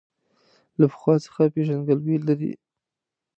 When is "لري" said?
2.27-2.51